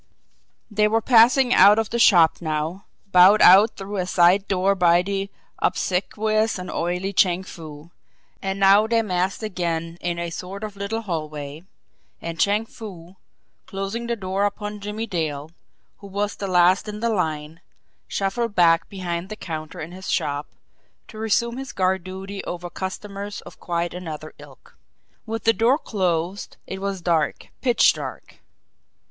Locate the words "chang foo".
7.13-7.91, 12.39-13.17